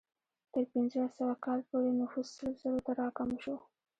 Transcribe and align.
تر 0.53 0.63
پنځلس 0.73 1.11
سوه 1.19 1.35
کال 1.45 1.59
پورې 1.69 1.89
نفوس 2.01 2.27
سل 2.37 2.51
زرو 2.61 2.79
ته 2.85 2.91
راکم 2.99 3.29
شو. 3.43 3.55